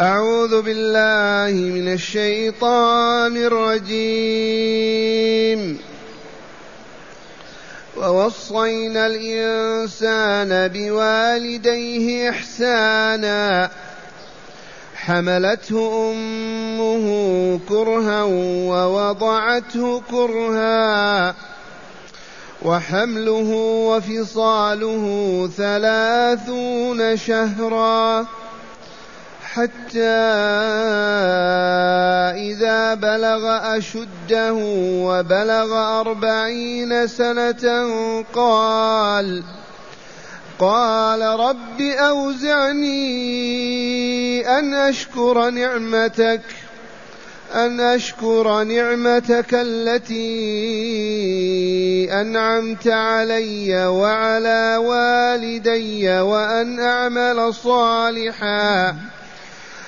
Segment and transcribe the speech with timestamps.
[0.00, 3.88] أعوذ بالله من الشيطان الرجيم.
[7.96, 13.70] ووصينا الإنسان بوالديه إحسانا.
[14.94, 21.34] حملته أمه كرها ووضعته كرها.
[22.62, 23.50] وحمله
[23.88, 25.04] وفصاله
[25.56, 28.26] ثلاثون شهرا.
[29.58, 30.18] حتى
[32.50, 34.54] إذا بلغ أشده
[35.02, 37.64] وبلغ أربعين سنة
[38.34, 39.42] قال
[40.58, 42.98] قال رب أوزعني
[44.58, 46.42] أن أشكر نعمتك
[47.54, 50.18] أن أشكر نعمتك التي
[52.20, 58.96] أنعمت علي وعلى والدي وأن أعمل صالحا.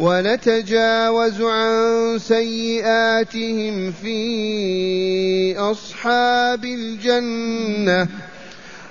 [0.00, 8.08] ونتجاوز عن سيئاتهم في أصحاب الجنة.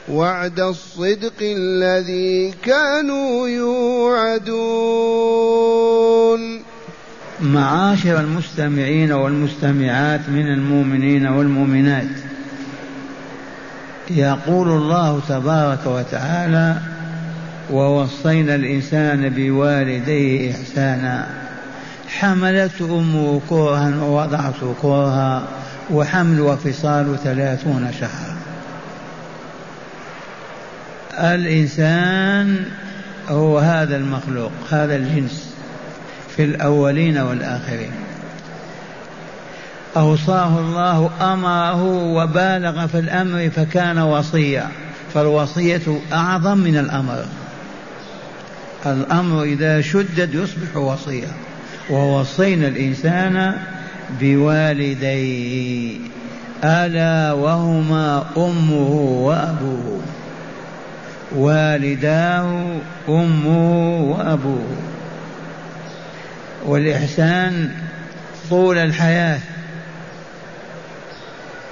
[0.09, 4.59] وعد الصدق الذي كانوا يوعدون.
[7.41, 12.07] معاشر المستمعين والمستمعات من المؤمنين والمؤمنات
[14.09, 16.98] يقول الله تبارك وتعالى
[17.71, 21.27] ووصينا الإنسان بوالديه إحسانا.
[22.09, 25.43] حملت أمه كرها ووضعته كرها
[25.91, 28.37] وحمل وفصال ثلاثون شهرا.
[31.35, 32.65] الإنسان
[33.29, 35.55] هو هذا المخلوق هذا الجنس
[36.35, 37.91] في الأولين والآخرين.
[39.97, 44.67] أوصاه الله أمره وبالغ في الأمر فكان وصيا
[45.13, 47.25] فالوصية أعظم من الأمر.
[48.85, 51.27] الأمر إذا شدد يصبح وصيا
[51.89, 53.53] ووصينا الإنسان
[54.21, 55.97] بوالديه.
[56.63, 58.81] ألا وهما أمه
[59.25, 60.01] وأبوه.
[61.35, 62.79] والداه
[63.09, 64.77] أمه وأبوه.
[66.65, 67.71] والإحسان
[68.49, 69.39] طول الحياة.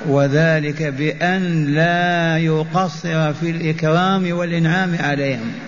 [0.07, 5.66] وذلك بأن لا يقصر في الإكرام والإنعام عليهم.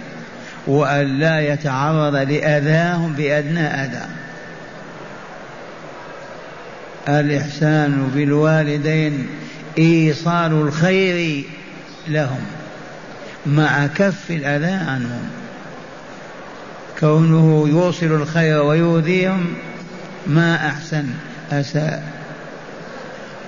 [0.68, 4.06] وأن لا يتعرض لأذاهم بأدنى أذى.
[7.08, 9.28] الإحسان بالوالدين
[9.78, 11.44] إيصال الخير
[12.08, 12.42] لهم
[13.46, 15.30] مع كف الأذى عنهم.
[17.00, 19.53] كونه يوصل الخير ويؤذيهم
[20.28, 21.06] ما أحسن
[21.52, 22.03] أساء.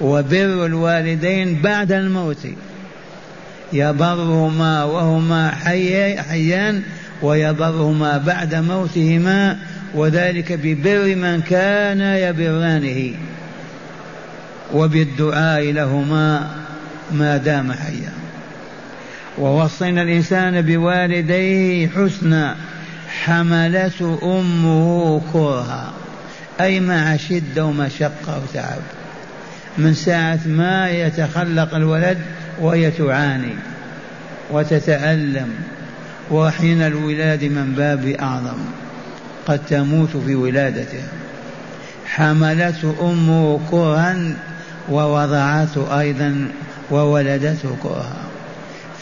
[0.02, 2.48] وبر الوالدين بعد الموت.
[3.74, 6.84] يبرهما وهما حي حيان
[7.22, 9.58] ويبرهما بعد موتهما
[9.94, 13.14] وذلك ببر من كان يبرانه.
[14.74, 16.52] وبالدعاء لهما
[17.12, 18.12] ما دام حيا.
[19.38, 22.56] ووصينا الإنسان بوالديه حسنا
[23.24, 25.92] حملته أمه كرها.
[26.62, 28.82] أي مع شدة ومشقة وتعب
[29.78, 32.18] من ساعة ما يتخلق الولد
[32.60, 33.56] وهي تعاني.
[34.52, 35.50] وتتألم.
[36.32, 38.58] وحين الولاد من باب أعظم
[39.48, 41.08] قد تموت في ولادتها
[42.06, 44.16] حملته أمه كرها
[44.90, 46.48] ووضعته أيضا
[46.92, 48.18] وولدته كرها.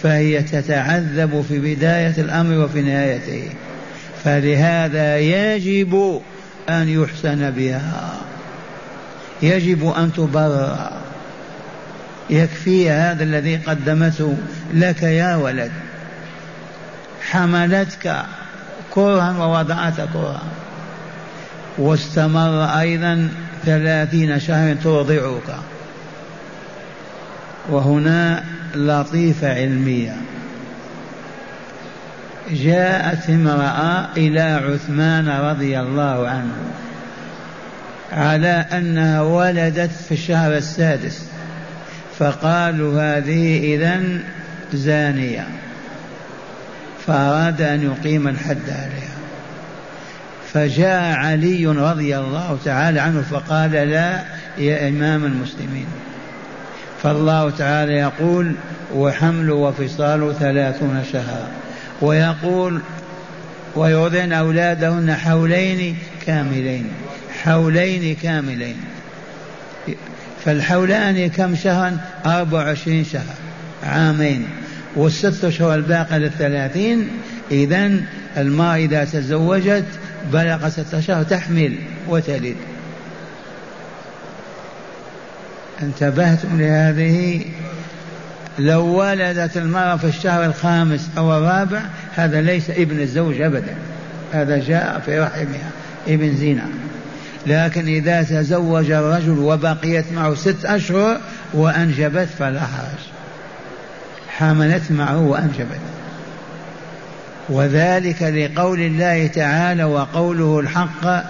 [0.03, 3.49] فهي تتعذب في بداية الأمر وفي نهايته.
[4.23, 6.21] فلهذا يجب
[6.69, 8.13] أن يحسن بها.
[9.41, 10.91] يجب أن تبرر.
[12.29, 14.35] يكفي هذا الذي قدمته
[14.73, 15.71] لك يا ولد.
[17.21, 18.15] حملتك
[18.91, 20.41] كرها ووضعتك كرها.
[21.77, 23.29] واستمر أيضا
[23.65, 25.55] ثلاثين شهرا ترضعك.
[27.69, 28.43] وهنا
[28.75, 30.15] لطيفة علمية.
[32.51, 36.53] جاءت امرأة إلى عثمان رضي الله عنه
[38.11, 41.25] على أنها ولدت في الشهر السادس.
[42.19, 44.01] فقالوا هذه إذا
[44.73, 45.47] زانية.
[47.09, 49.09] فأراد أن يقيم الحد عليها.
[50.53, 54.23] فجاء علي رضي الله تعالى عنه فقال لا
[54.57, 55.85] يا إمام المسلمين.
[57.03, 58.55] فالله تعالى يقول
[58.95, 61.47] وحمل وفصال ثلاثون شهرا
[62.01, 62.81] ويقول
[63.75, 66.91] ويرضين أولادهن حولين كاملين
[67.43, 68.77] حولين كاملين.
[70.45, 73.35] فالحولان كم شهرا؟ أربع وعشرين شهر
[73.83, 74.47] عامين.
[74.95, 77.07] والست أشهر الباقية للثلاثين
[77.51, 77.91] إذا
[78.37, 79.85] المرأة إذا تزوجت
[80.33, 81.75] بلغ ستة شهر تحمل
[82.07, 82.55] وتلد.
[85.81, 87.45] انتبهتم لهذه؟
[88.59, 91.81] لو ولدت المرأة في الشهر الخامس أو الرابع
[92.15, 93.75] هذا ليس ابن الزوج أبدا.
[94.33, 95.69] هذا جاء في رحمها
[96.07, 96.69] ابن زينة.
[97.47, 101.19] لكن إذا تزوج الرجل وبقيت معه ست أشهر
[101.53, 103.18] وأنجبت فلا حرج.
[104.39, 105.79] حملت معه وأنجبت.
[107.49, 111.23] وذلك لقول الله تعالى وقوله الحق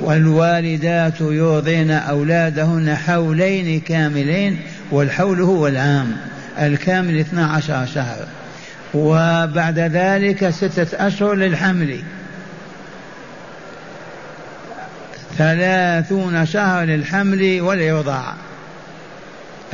[0.00, 4.60] والوالدات يرضين أولادهن حولين كاملين
[4.90, 6.16] والحول هو العام
[6.58, 8.26] الكامل اثنا عشر شهر.
[8.94, 12.00] وبعد ذلك ستة أشهر للحمل.
[15.38, 18.34] ثلاثون شهر للحمل والإرضاع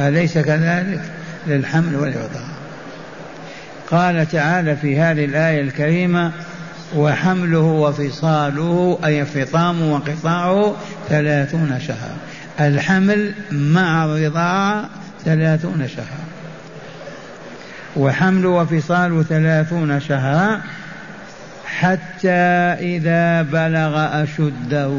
[0.01, 1.01] أليس كذلك؟
[1.47, 2.47] للحمل والإرضاع
[3.91, 6.33] قال تعالى في هذه الآية الكريمة
[6.97, 10.77] وحمله وفصاله أي فطام وقطاعه
[11.09, 12.17] ثلاثون شهرا
[12.61, 14.89] الحمل مع الرضاعة
[15.25, 16.23] ثلاثون شهرا
[17.97, 20.61] وحمل وفصال ثلاثون شهرا
[21.65, 22.29] حتى
[22.81, 24.91] إذا بلغ أشده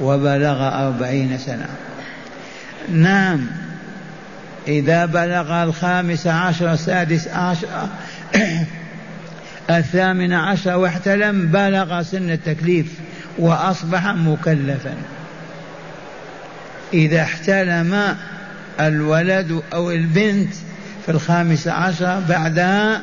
[0.00, 1.66] وبلغ أربعين سنة.
[2.92, 3.46] نعم.
[4.68, 7.88] إذا بلغ الخامس عشر السادس عشر
[9.70, 12.86] الثامن عشر واحتلم بلغ سن التكليف
[13.38, 14.94] وأصبح مكلفا.
[16.94, 18.16] إذا احتلم
[18.80, 20.54] الولد أو البنت
[21.06, 23.02] في الخامس عشر بعدها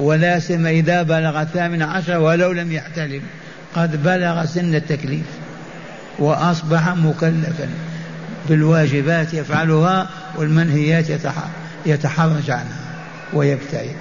[0.00, 3.22] ولا سم إذا بلغ الثامن عشر ولو لم يحتلم
[3.74, 5.26] قد بلغ سن التكليف
[6.18, 7.68] وأصبح مكلفا.
[8.48, 11.06] بالواجبات يفعلها والمنهيات
[11.86, 12.80] يتحرج عنها
[13.32, 13.96] ويبتعد.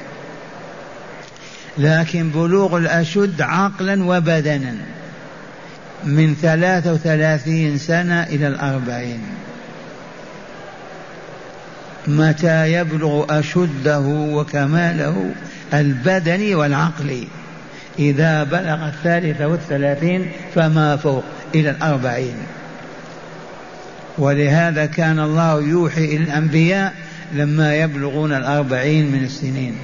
[1.77, 4.75] لكن بلوغ الأشد عقلا وبدنا
[6.03, 9.21] من ثلاثة وثلاثين سنة إلى الأربعين.
[12.07, 15.31] متى يبلغ أشده وكماله
[15.73, 17.27] البدني والعقلي
[17.99, 21.23] إذا بلغ الثالثة والثلاثين فما فوق
[21.55, 22.35] إلى الأربعين.
[24.17, 26.93] ولهذا كان الله يوحي إلى الأنبياء
[27.33, 29.75] لما يبلغون الأربعين من السنين.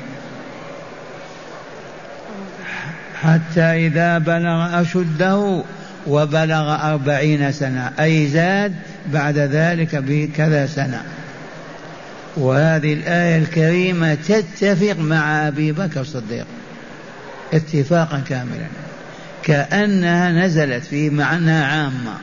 [3.22, 5.64] حتى إذا بلغ أشده
[6.08, 8.76] وبلغ أربعين سنة أي زاد
[9.14, 11.04] بعد ذلك بكذا سنة.
[12.38, 16.46] وهذه الآية الكريمة تتفق مع أبي بكر الصديق
[17.54, 18.68] اتفاقا كاملا.
[19.44, 22.14] كأنها نزلت في معنى عامة.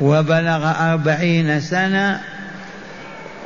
[0.00, 2.20] وبلغ أربعين سنة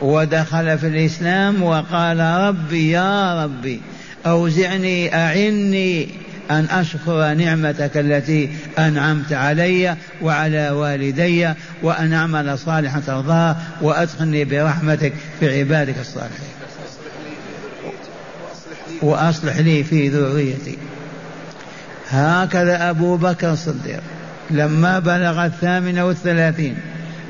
[0.03, 3.81] ودخل في الإسلام وقال ربي يا ربي
[4.27, 6.09] أوزعني أعني
[6.50, 11.52] أن أشكر نعمتك التي أنعمت علي وعلى والدي
[11.83, 16.49] وأن أعمل صالحا ترضاه وأدخلني برحمتك في عبادك الصالحين.
[19.02, 20.78] وأصلح لي في ذريتي.
[22.11, 24.02] هكذا أبو بكر الصديق.
[24.50, 26.76] لما بلغ الثامنة والثلاثين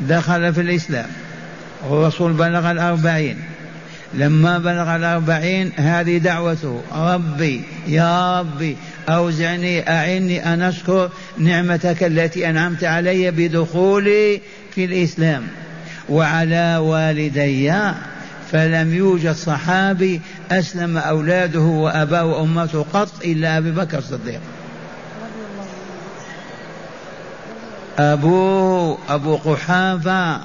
[0.08, 1.06] دخل في الإسلام
[1.88, 3.37] والرسول بلغ الأربعين.
[4.14, 8.76] لما بلغ الأربعين هذه دعوته ربي يا ربي
[9.08, 14.40] أوزعني أعني أن أشكر نعمتك التي أنعمت علي بدخولي
[14.75, 15.42] في الإسلام.
[16.08, 17.72] وعلى والدي
[18.52, 20.20] فلم يوجد صحابي
[20.50, 24.40] أسلم أولاده وأباه وأمته قط إلا أبي بكر الصديق.
[27.98, 30.40] أبوه أبو قحافة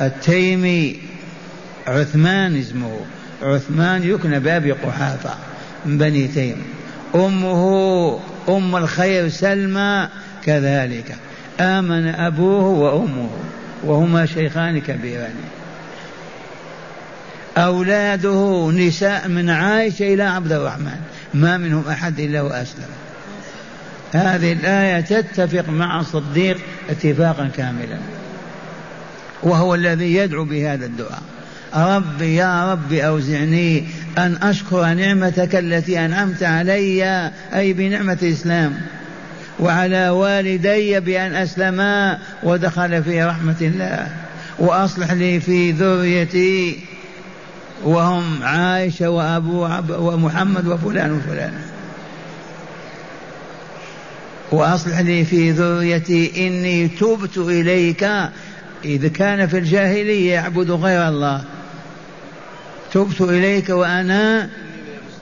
[0.00, 1.00] التيمي
[1.86, 3.00] عثمان اسمه.
[3.42, 5.34] عثمان يكنى بأبي قحافة
[5.86, 6.62] من بني تيم.
[7.14, 10.08] أمه أم الخير سلمى
[10.44, 11.16] كذلك.
[11.60, 13.30] آمن أبوه وأمه
[13.84, 15.34] وهما شيخان كبيران.
[17.56, 21.00] أولاده نساء من عائشة إلى عبد الرحمن.
[21.34, 22.88] ما منهم أحد إلا وأسلم
[24.12, 26.58] هذه الآية تتفق مع الصديق
[26.90, 27.98] اتفاقا كاملا
[29.42, 31.22] وهو الذي يدعو بهذا الدعاء.
[31.74, 33.84] ربي يا ربي أوزعني
[34.18, 38.74] أن أشكر نعمتك التي أنعمت علي أي بنعمة الإسلام
[39.60, 44.08] وعلى والدي بأن أسلما ودخل في رحمة الله
[44.58, 46.78] وأصلح لي في ذريتي
[47.84, 51.52] وهم عائشة وأبو ومحمد وفلان وفلان.
[54.52, 58.08] وأصلح لي في ذريتي إني تبت إليك.
[58.84, 61.44] إذا كان في الجاهلية يعبد غير الله.
[62.92, 64.50] تبت إليك وأنا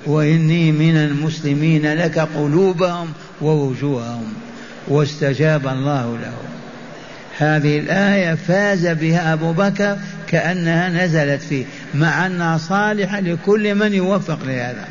[0.06, 4.32] وإني من المسلمين لك قلوبهم ووجوههم.
[4.88, 6.34] واستجاب الله له
[7.38, 9.96] هذه الآية فاز بها أبو بكر
[10.26, 14.88] كأنها نزلت فيه مع أنها صالحة لكل من يوفق لهذا.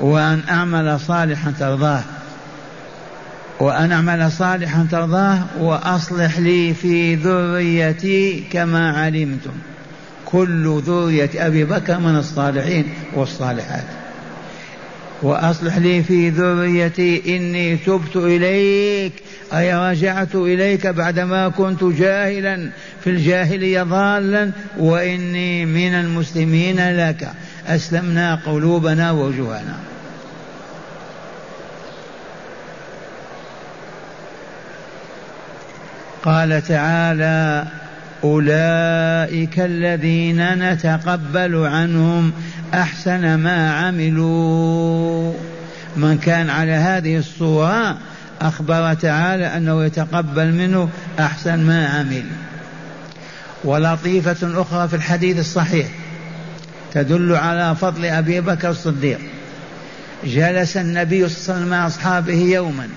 [0.00, 2.02] وأن أعمل صالحا ترضاه.
[3.60, 9.50] وأن أعمل صالحا ترضاه وأصلح لي في ذريتي كما علمتم.
[10.24, 13.84] كل ذرية أبي بكر من الصالحين والصالحات.
[15.22, 19.12] وأصلح لي في ذريتي إني تبت إليك
[19.54, 22.70] أي رجعت إليك بعدما كنت جاهلا
[23.04, 27.32] في الجاهلية ضالا وإني من المسلمين لك.
[27.66, 29.87] أسلمنا قلوبنا ووجوهنا.
[36.24, 37.66] قال تعالى
[38.24, 42.32] أولئك الذين نتقبل عنهم
[42.74, 45.32] أحسن ما عملوا.
[45.96, 47.98] من كان على هذه الصورة
[48.40, 52.24] أخبر تعالى أنه يتقبل منه أحسن ما عمل.
[53.64, 55.86] ولطيفة أخرى في الحديث الصحيح
[56.94, 59.18] تدل على فضل أبي بكر الصديق.
[60.24, 62.88] جلس النبي صلى الله عليه وسلم مع أصحابه يوما.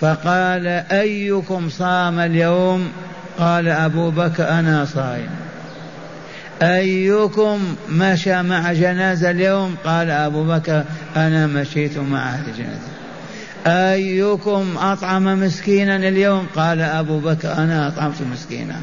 [0.00, 2.88] فقال أيكم صام اليوم؟
[3.38, 5.30] قال أبو بكر أنا صائم
[6.62, 10.84] أيكم مشى مع جنازة اليوم؟ قال أبو بكر
[11.16, 12.96] أنا مشيت مع أهل الجنازة
[13.66, 18.76] أيكم أطعم مسكينا اليوم؟ قال أبو بكر أنا أطعمت مسكينا.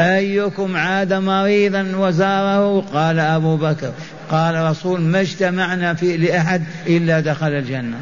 [0.00, 3.92] أيكم عاد مريضا وزاره؟ قال أبو بكر.
[4.30, 7.96] قال رسول ما اجتمعنا في لأحد إلا دخل الجنة.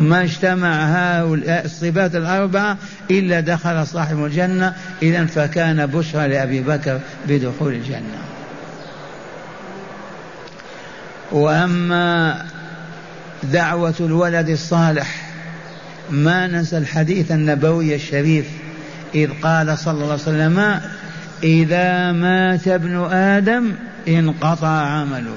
[0.00, 2.76] ما اجتمع هؤلاء الصفات الأربعة
[3.10, 8.18] إلا دخل صاحب الجنة إذا فكان بشرى لأبي بكر بدخول الجنة.
[11.32, 12.44] وأما
[13.42, 15.30] دعوة الولد الصالح
[16.10, 18.46] ما ننسى الحديث النبوي الشريف
[19.14, 20.80] إذ قال صلى الله عليه وسلم
[21.42, 23.72] إذا مات ابن آدم
[24.08, 25.36] انقطع عمله.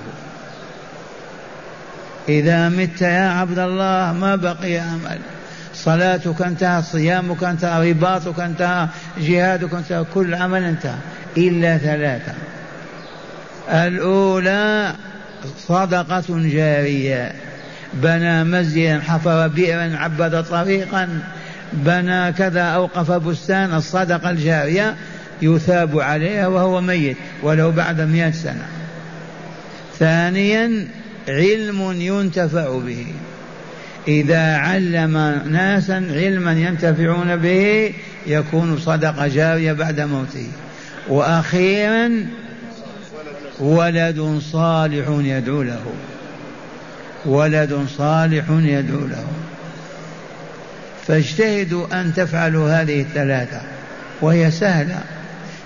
[2.30, 5.20] إذا مت يا عبد الله ما بقي عمل
[5.74, 10.96] صلاتك انتهى صيامك انتهى رباطك انتهى جهادك انتهى كل عمل انتهى
[11.38, 12.34] إلا ثلاثة.
[13.70, 14.96] الأولى
[15.68, 17.32] صدقة جارية.
[17.94, 21.22] بنى مسجدا حفر بئرا عبد طريقا.
[21.74, 24.96] بنى كذا أوقف بستان الصدقة الجارية
[25.42, 28.66] يثاب عليها وهو ميت ولو بعد مئة سنة.
[30.00, 30.88] ثانيا
[31.30, 33.06] علم ينتفع به.
[34.08, 37.94] إذا علم ناسا علما ينتفعون به
[38.28, 40.48] يكون صدقة جارية بعد موته.
[41.08, 42.26] وأخيرا
[43.60, 45.94] ولد صالح يدعو له.
[47.26, 49.28] ولد صالح يدعو له.
[51.08, 53.62] فاجتهدوا أن تفعلوا هذه الثلاثة.
[54.22, 55.02] وهي سهلة.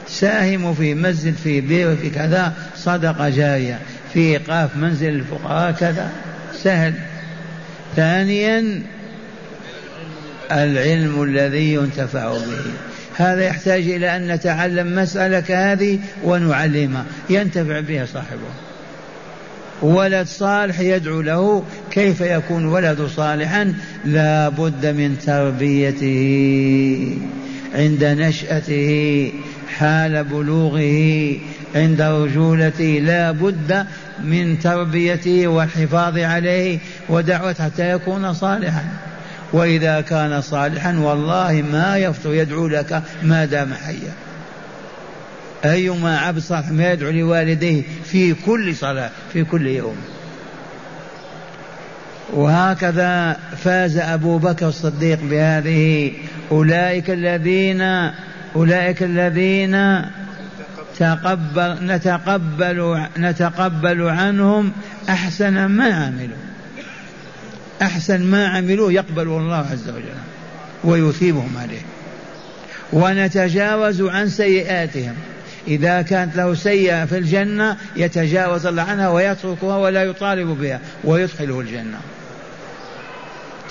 [0.08, 3.80] ساهموا في مسجد في بير في كذا صدقة جارية.
[4.14, 6.12] في إيقاف منزل الفقراء كذا
[6.64, 6.94] سهل.
[7.96, 8.82] ثانيا
[10.52, 12.74] العلم الذي ينتفع به.
[13.16, 17.06] هذا يحتاج إلى أن نتعلم مسألة كهذه ونعلمها.
[17.30, 18.50] ينتفع بها صاحبه.
[19.82, 23.74] ولد صالح يدعو له كيف يكون ولد صالحا؟
[24.06, 27.18] لا بد من تربيته.
[27.76, 29.32] عند نشأته
[29.78, 31.38] حال بلوغه
[31.76, 33.86] عند رجولته لا بد
[34.24, 38.84] من تربيته والحفاظ عليه ودعوته حتى يكون صالحا.
[39.54, 44.14] وإذا كان صالحا والله ما يفتر يدعو لك ما دام حيا.
[45.66, 49.98] أيما عبد صالح ما يدعو لوالديه في كل صلاة في كل يوم.
[52.34, 56.12] وهكذا فاز أبو بكر الصديق بهذه
[56.52, 57.82] أولئك الذين
[58.56, 60.02] أولئك الذين
[61.00, 64.72] تقبل نتقبل نتقبل عنهم
[65.10, 66.38] أحسن ما عملوا.
[67.82, 70.04] أحسن ما عملوا يقبل الله عز وجل
[70.84, 71.82] ويثيبهم عليه.
[72.94, 75.14] ونتجاوز عن سيئاتهم.
[75.68, 82.00] إذا كانت له سيئة في الجنة يتجاوز الله عنها ويتركها ولا يطالب بها ويدخله الجنة.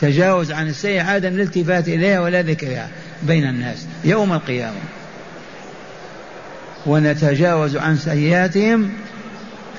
[0.00, 2.88] تجاوز عن السيئة عدم الالتفات إليها ولا ذكرها
[3.22, 4.80] بين الناس يوم القيامة.
[6.86, 8.90] ونتجاوز عن سيئاتهم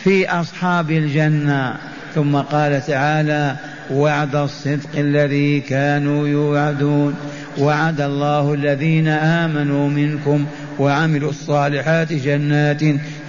[0.03, 1.75] في أصحاب الجنة.
[2.15, 3.55] ثم قال تعالى
[3.91, 7.15] وعد الصدق الذي كانوا يوعدون.
[7.57, 10.45] وعد الله الذين آمنوا منكم
[10.79, 12.81] وعملوا الصالحات جنات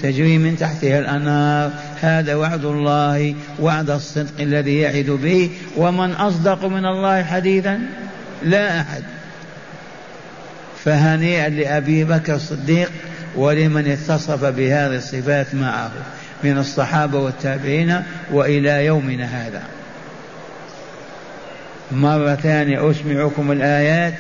[0.03, 1.71] تجري من تحتها الأنهار.
[2.01, 5.51] هذا وعد الله وعد الصدق الذي يعد به.
[5.77, 7.81] ومن أصدق من الله حديثا
[8.43, 9.03] لا أحد.
[10.85, 12.91] فهنيئا لأبي بكر الصديق
[13.37, 15.91] ولمن اتصف بهذه الصفات معه
[16.45, 19.63] من الصحابة والتابعين وإلى يومنا هذا.
[21.93, 24.15] مرة ثانية أسمعكم الآيات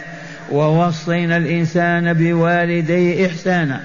[0.50, 3.80] ووصينا الإنسان بوالديه إحسانا.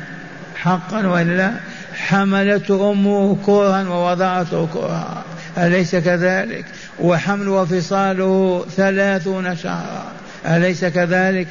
[0.55, 1.51] حقا وإلا
[1.93, 5.23] حملته أمه كرها ووضعته كرها.
[5.57, 6.65] أليس كذلك؟
[6.99, 10.05] وحمل وفصاله ثلاثون شهرا.
[10.45, 11.47] أليس كذلك؟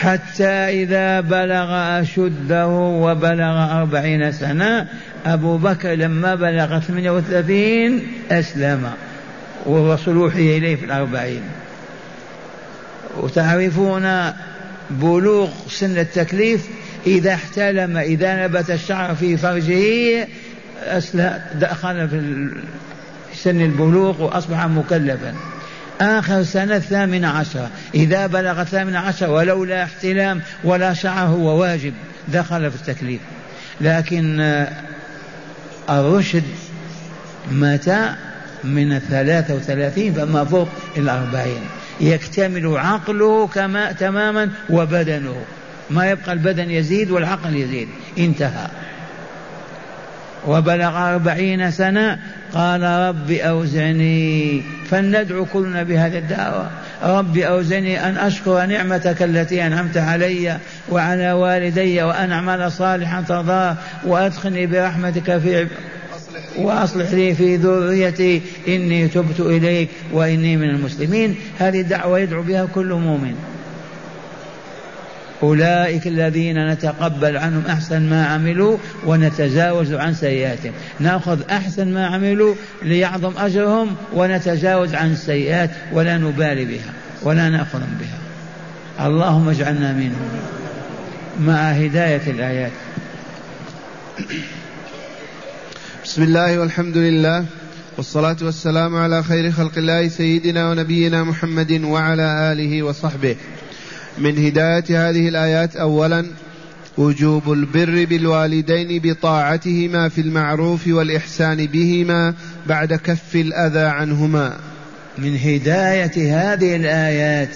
[0.00, 0.48] حتى
[0.82, 4.86] إذا بلغ أشده وبلغ أربعين سنة
[5.26, 8.90] أبو بكر لما بلغ 38 أسلم
[9.66, 11.42] والرسول أوحي إليه في الأربعين.
[13.16, 14.32] وتعرفون
[14.90, 16.68] بلوغ سن التكليف
[17.06, 20.28] إذا احتلم إذا نبت الشعر في فرجه
[21.54, 22.50] دخل في
[23.34, 25.34] سن البلوغ وأصبح مكلفا.
[26.00, 27.70] آخر سنة الثامنة عشرة.
[27.94, 31.94] إذا بلغ الثامنة عشرة ولولا احتلام ولا شعر هو واجب
[32.28, 33.20] دخل في التكليف.
[33.80, 34.40] لكن
[35.90, 36.44] الرشد
[37.52, 38.14] متى
[38.64, 41.60] من الثلاثة وثلاثين فما فوق الأربعين.
[42.00, 45.36] يكتمل عقله كما تماما وبدنه.
[45.90, 47.88] ما يبقى البدن يزيد والعقل يزيد.
[48.18, 48.66] انتهى.
[50.46, 52.18] وبلغ أربعين سنة
[52.54, 56.70] قال رب أوزعني فلندعو كلنا بهذه الدعوة.
[57.02, 64.66] رب أوزعني أن أشكر نعمتك التي أنعمت علي وعلى والدي وأن أعمل صالحا ترضاه وأدخلني
[64.66, 65.66] برحمتك في
[66.58, 68.42] وأصلح لي في ذريتي.
[68.68, 71.36] إني تبت إليك وإني من المسلمين.
[71.58, 73.34] هذه دعوة يدعو بها كل مؤمن.
[75.42, 80.72] أولئك الذين نتقبل عنهم أحسن ما عملوا ونتجاوز عن سيئاتهم.
[81.00, 88.18] نأخذ أحسن ما عملوا ليعظم أجرهم ونتجاوز عن السيئات ولا نبالي بها ولا نأخذ بها.
[89.06, 90.30] اللهم اجعلنا منهم
[91.40, 92.72] مع هداية الآيات.
[96.04, 97.44] بسم الله والحمد لله
[97.96, 103.36] والصلاة والسلام على خير خلق الله سيدنا ونبينا محمد وعلى آله وصحبه.
[104.20, 106.26] من هداية هذه الآيات أولا
[106.98, 112.34] وجوب البر بالوالدين بطاعتهما في المعروف والإحسان بهما
[112.66, 114.56] بعد كف الأذى عنهما.
[115.18, 117.48] من هداية هذه الآيات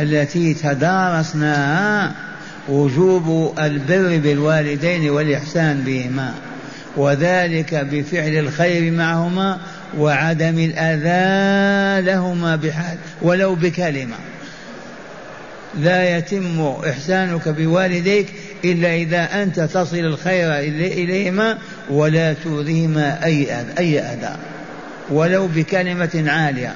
[0.00, 2.14] التي تدارسناها
[2.68, 6.34] وجوب البر بالوالدين والإحسان بهما
[6.96, 9.58] وذلك بفعل الخير معهما
[9.98, 14.16] وعدم الأذى لهما بحال ولو بكلمة.
[15.78, 18.26] لا يتم إحسانك بوالديك
[18.64, 21.58] إلا إذا أنت تصل الخير إليهما
[21.90, 24.36] ولا تؤذيهما أي أذى, أي أذى.
[25.10, 26.74] ولو بكلمة عالية.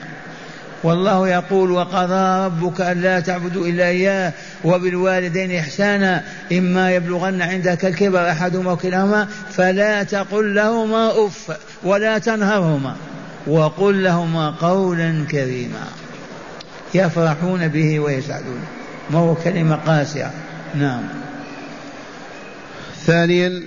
[0.85, 4.33] والله يقول وقضى ربك ألا تعبدوا إلا إياه
[4.65, 12.97] وبالوالدين إحسانا إما يبلغن عندك الكبر أحدهما وكلاهما فلا تقل لهما أف ولا تنهرهما
[13.47, 15.87] وقل لهما قولا كريما.
[16.95, 18.61] يفرحون به ويسعدون.
[19.11, 20.31] ما هو كلمة قاسية.
[20.75, 21.03] نعم.
[23.07, 23.63] ثانيا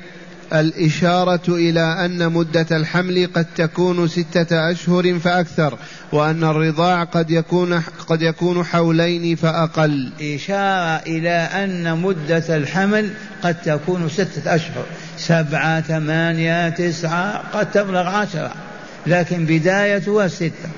[0.53, 5.77] الإشارة إلى أن مدة الحمل قد تكون ستة أشهر فأكثر
[6.11, 10.09] وأن الرضاع قد يكون قد يكون حولين فأقل.
[10.21, 13.09] إشارة إلى أن مدة الحمل
[13.43, 14.85] قد تكون ستة أشهر.
[15.17, 18.51] سبعة ثمانية تسعة قد تبلغ عشرة.
[19.07, 20.69] لكن بدايتها ستة.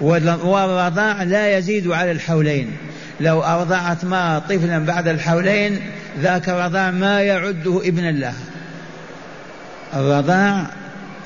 [0.00, 2.70] والرضاع لا يزيد على الحولين.
[3.20, 5.80] لو أرضعت ما طفلا بعد الحولين
[6.20, 8.34] ذاك الرضاع ما يعده ابنا لها
[9.94, 10.66] الرضاع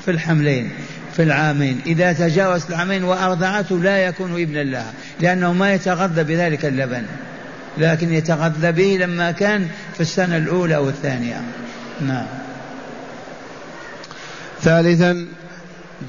[0.05, 0.71] في الحملين
[1.15, 1.81] في العامين.
[1.85, 7.03] إذا تجاوز العامين وأرضعته لا يكون ابنا لها لأنه ما يتغذى بذلك اللبن.
[7.77, 11.41] لكن يتغذى به لما كان في السنة الأولى أو الثانية.
[12.07, 12.25] نعم.
[14.61, 15.25] ثالثا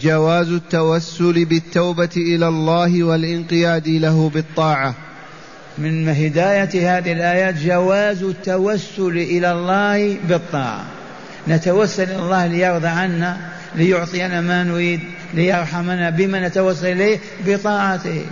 [0.01, 4.95] جواز التوسل بالتوبة إلى الله والانقياد له بالطاعة.
[5.79, 10.85] من هداية هذه الآيات جواز التوسل إلى الله بالطاعة.
[11.49, 13.37] نتوسل إلى الله ليرضى عنا
[13.75, 15.01] ليعطينا ما نريد
[15.35, 18.25] ليرحمنا بما نتوسل إليه بطاعته.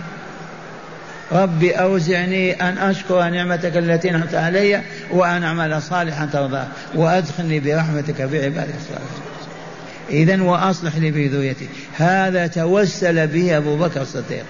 [1.31, 8.45] ربي أوزعني أن أشكر نعمتك التي أنعمت علي وأن أعمل صالحا ترضاه وأدخلني برحمتك في
[8.45, 9.23] عبادك الصالحين.
[10.09, 14.43] إذا وأصلح لي بذريتي هذا توسل به أبو بكر الصديق.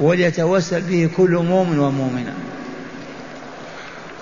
[0.00, 2.34] وليتوسل به كل مؤمن ومؤمنة.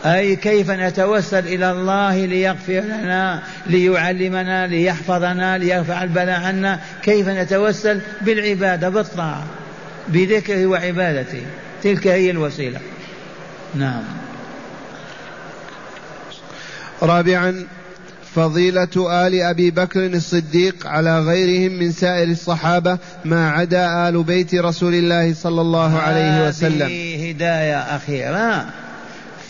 [0.04, 8.88] أي كيف نتوسل إلى الله ليغفر لنا ليعلمنا ليحفظنا ليرفع البلاء عنا؟ كيف نتوسل؟ بالعبادة
[8.88, 9.44] بالطاعة
[10.08, 11.42] بذكره وعبادته.
[11.82, 12.80] تلك هي الوسيلة.
[13.74, 14.02] نعم.
[17.02, 17.66] رابعا
[18.34, 24.94] فضيلة آل أبي بكر الصديق على غيرهم من سائر الصحابة ما عدا آل بيت رسول
[24.94, 26.82] الله صلى الله عليه وسلم.
[26.82, 28.66] هذه هداية أخيرة.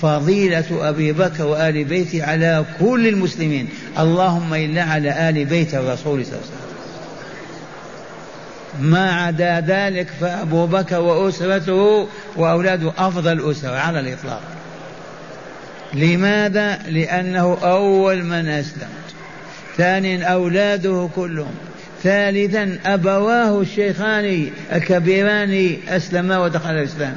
[0.01, 3.69] فضيلة أبي بكر وآل بيته على كل المسلمين.
[3.99, 6.75] اللهم إلا على آل بيت الرسول صلى الله عليه وسلم.
[8.91, 14.41] ما عدا ذلك فأبو بكر وأسرته وأولاده أفضل أسرة على الإطلاق.
[15.95, 18.89] لماذا؟ لأنه أول من أسلم
[19.77, 21.55] ثانيا أولاده كلهم.
[22.03, 27.17] ثالثا أبواه الشيخان الكبيران أسلما ودخل الإسلام.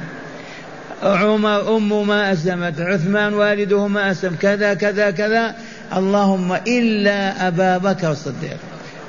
[1.02, 2.80] عمر أمه ما أسلمت.
[2.80, 4.36] عثمان والده ما أسلم.
[4.40, 5.54] كذا كذا كذا.
[5.96, 8.56] اللهم إلا أبا بكر الصديق.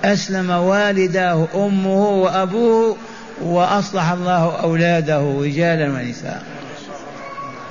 [0.03, 2.97] أسلم والداه أمه وأبوه
[3.41, 6.43] وأصلح الله أولاده رجالا ونساء.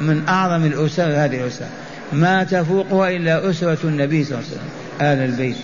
[0.01, 1.65] من أعظم الأسر هذه الأسر.
[2.12, 5.57] ما تفوقها إلا أسرة النبي صلى الله عليه وسلم آل البيت.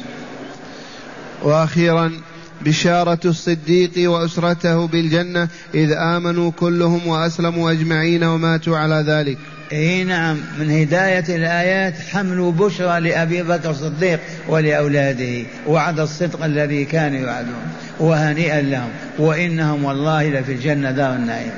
[1.42, 2.12] وأخيرا
[2.64, 9.38] بشارة الصديق وأسرته بالجنة إذ آمنوا كلهم وأسلموا أجمعين وماتوا على ذلك.
[9.72, 17.18] إي نعم من هداية الآيات حمل بشرى لأبي بكر الصديق ولأولاده وعد الصدق الذي كانوا
[17.18, 17.62] يوعدون
[18.00, 21.52] وهنيئا لهم وإنهم والله لفي الجنة دار النعيم.